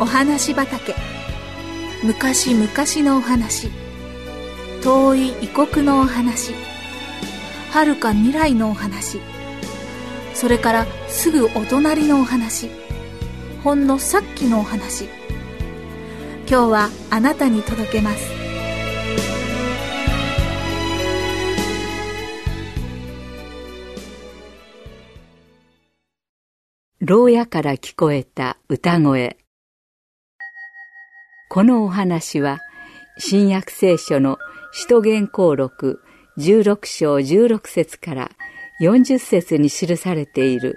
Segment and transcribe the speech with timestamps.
[0.00, 0.94] お話畑。
[2.02, 2.66] 昔々
[3.06, 3.68] のお話。
[4.82, 6.54] 遠い異国のお話。
[7.70, 9.20] 遥か未来のお話。
[10.32, 12.70] それからすぐお隣のお話。
[13.62, 15.04] ほんのさっきのお話。
[16.48, 18.30] 今日はあなたに届けます。
[27.00, 29.36] 牢屋から聞こえた歌声。
[31.52, 32.60] このお話は
[33.18, 34.38] 新約聖書の
[34.70, 36.00] 使徒言行録
[36.38, 38.30] 16章16節から
[38.80, 40.76] 40節に記されている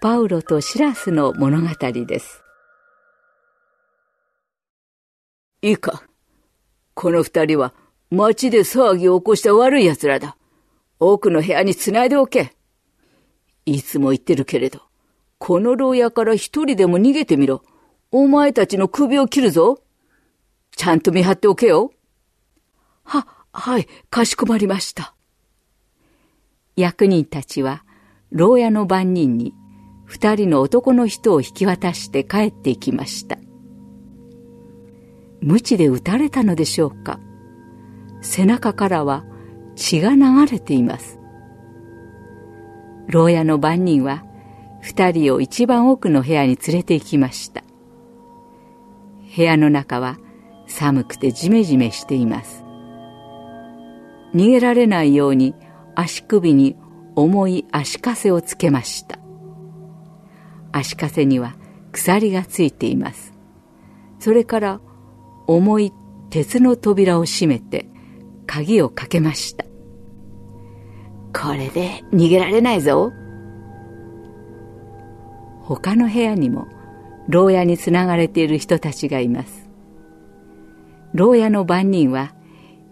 [0.00, 1.68] パウロとシラスの物語
[2.06, 2.44] です。
[5.60, 6.04] いいか。
[6.94, 7.74] この二人は
[8.12, 10.36] 町で騒ぎを起こした悪い奴らだ。
[11.00, 12.52] 奥の部屋に繋いでおけ。
[13.64, 14.82] いつも言ってるけれど、
[15.38, 17.64] この牢屋から一人でも逃げてみろ。
[18.12, 19.80] お前たちの首を切るぞ。
[20.76, 21.90] ちゃんと見張っておけよ。
[23.02, 25.14] は、はい、かしこまりました。
[26.76, 27.82] 役人たちは、
[28.30, 29.54] 牢屋の番人に、
[30.04, 33.38] 二人の男の人を引き渡して帰っていきました。
[35.40, 37.18] 鞭で撃たれたのでしょうか。
[38.20, 39.24] 背中からは
[39.76, 41.18] 血が流れています。
[43.08, 44.24] 牢屋の番人は、
[44.82, 47.64] 二人を一番奥の部屋に連れて行きました。
[49.34, 50.18] 部屋の中は
[50.66, 52.64] 寒くてジメジメしています。
[54.34, 55.54] 逃げられないように
[55.94, 56.76] 足首に
[57.14, 59.18] 重い足かせをつけました。
[60.72, 61.56] 足かせには
[61.92, 63.32] 鎖がついています。
[64.18, 64.80] それから
[65.46, 65.92] 重い
[66.30, 67.88] 鉄の扉を閉めて
[68.46, 69.64] 鍵をかけました。
[71.32, 73.12] これで逃げられないぞ。
[75.62, 76.66] 他の部屋にも
[77.28, 79.65] 牢屋につながれている人たちがいます。
[81.16, 82.34] 牢屋の番人は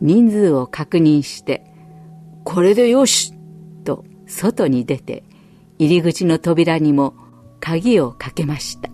[0.00, 1.62] 人数を確認して、
[2.43, 3.34] これでよし
[3.84, 5.25] と外に出て
[5.78, 7.15] 入り口の扉にも
[7.60, 8.88] 鍵をかけました。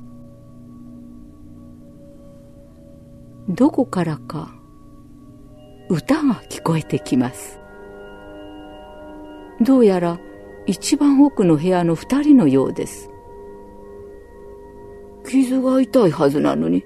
[3.49, 4.53] どこからか
[5.89, 7.61] 歌が聞こえてきます。
[9.61, 10.19] どうやら
[10.67, 13.09] 一番奥の部屋の二人のようです。
[15.25, 16.85] 傷が痛いはずなのに、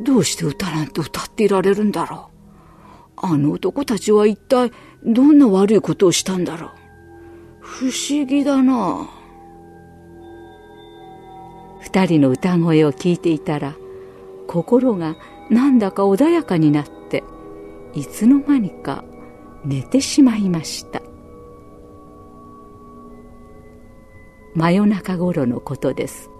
[0.00, 2.30] どうして歌なんて歌っていられるんだろ
[3.22, 3.26] う？
[3.26, 4.72] あの男たちは一体
[5.04, 6.70] どんな悪いことをしたんだろう？
[7.60, 9.08] 不思議だな。
[11.80, 13.74] 二人の歌声を聞いていたら、
[14.48, 15.16] 心が
[15.48, 17.22] なんだか穏やかになって、
[17.94, 19.04] いつの間にか
[19.64, 21.00] 寝てしまいました。
[24.54, 26.30] 真夜中頃のことです。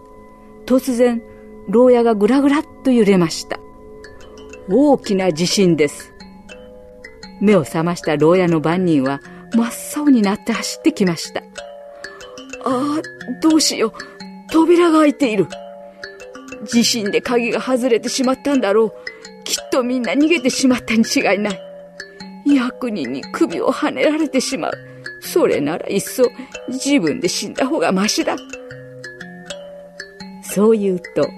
[0.66, 1.22] 突然、
[1.68, 3.58] 牢屋がぐらぐらっと揺れました。
[4.68, 6.12] 大きな地震です。
[7.40, 9.20] 目を覚ました牢屋の番人は
[9.54, 11.40] 真っ青になって走ってきました。
[11.40, 11.44] あ
[12.64, 13.02] あ、
[13.42, 13.92] どうしよう。
[14.50, 15.46] 扉が開いている。
[16.64, 18.92] 地震で鍵が外れてしまったんだろう。
[19.44, 21.60] きっとみんな逃げてしまったに違いない。
[22.46, 24.72] 役人に首をはねられてしまう。
[25.20, 26.24] それならいっそ
[26.68, 28.36] 自分で死んだ方がましだ。
[30.42, 31.28] そう言うと、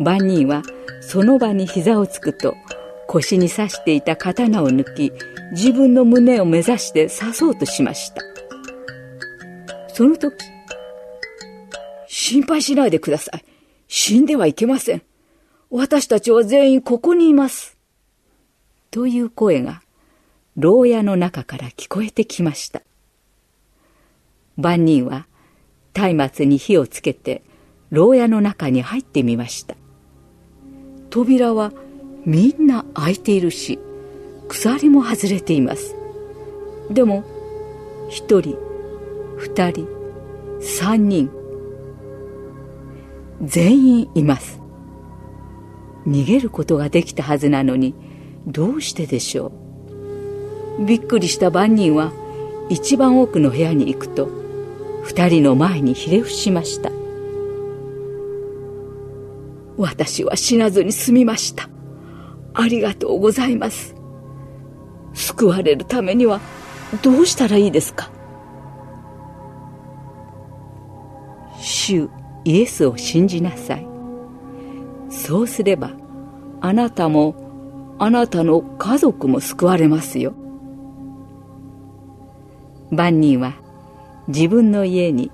[0.00, 0.62] 万人は
[1.02, 2.56] その場に膝をつくと
[3.06, 5.12] 腰に刺していた刀を抜き
[5.52, 8.22] 自分の胸を目指して刺そうとしました。
[9.88, 10.34] その時
[12.06, 13.44] 心配しないでください。
[13.88, 15.02] 死んではいけません。
[15.68, 17.76] 私たちは全員ここにいます。
[18.90, 19.82] という声が
[20.56, 22.82] 牢屋の中から聞こえてきました。
[24.56, 25.26] 万人は
[25.94, 27.42] 松明に火をつけて
[27.90, 29.76] 牢屋の中に入ってみました。
[31.10, 31.72] 扉は
[32.24, 33.78] みんな開いているし
[34.48, 35.94] 鎖も外れています。
[36.90, 37.24] でも
[38.08, 38.58] 一人
[39.36, 39.88] 二人
[40.60, 41.30] 三人
[43.42, 44.60] 全員います。
[46.06, 47.94] 逃げることができたはずなのに
[48.46, 49.52] どうしてでしょ
[50.78, 50.84] う。
[50.84, 52.12] びっくりした番人は
[52.68, 54.28] 一番奥の部屋に行くと
[55.02, 56.99] 二人の前にひれ伏しました。
[59.80, 61.68] 私は死なずに済みました。
[62.54, 63.94] ありがとうございます。
[65.14, 66.40] 救われるためには
[67.02, 68.10] どうしたらいいですか？
[71.58, 72.08] 主
[72.44, 73.86] イエスを信じなさい。
[75.08, 75.92] そうすれば
[76.60, 80.34] あなたもあなたの家族も救われますよ。
[82.90, 83.54] 万人は
[84.28, 85.30] 自分の家に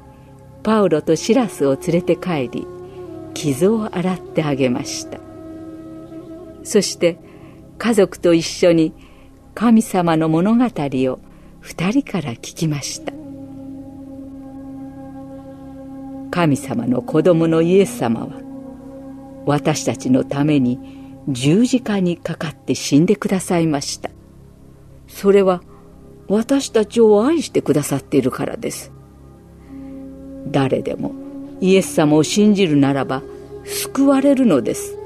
[0.62, 2.66] パウロとシラスを連れて帰り
[3.36, 5.20] 傷を洗ってあげました。
[6.64, 7.18] そして
[7.76, 8.94] 家族と一緒に
[9.54, 11.20] 神様の物語を
[11.60, 13.12] 二人から聞きました。
[16.30, 18.40] 神様の子供のイエス様は
[19.46, 20.78] 私たちのために
[21.28, 24.10] 十字架にかかって死んでくださいました。
[25.08, 25.62] それは
[26.28, 28.92] 私たちを愛してくださっているからです。
[30.48, 31.25] 誰でも
[31.60, 33.22] イエス様を信じるならば
[33.64, 34.96] 救われるのです。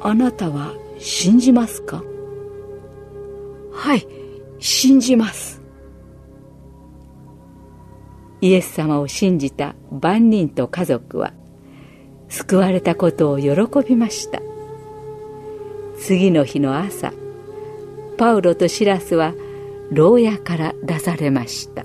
[0.00, 2.02] あなたは信じますか？
[3.72, 4.06] はい
[4.58, 5.62] 信じます。
[8.40, 11.32] イエス様を信じた万人と家族は
[12.28, 13.52] 救われたことを喜
[13.88, 14.40] びました。
[15.98, 17.12] 次の日の朝
[18.18, 19.34] パウロとシラスは
[19.90, 21.84] 牢屋から出されました。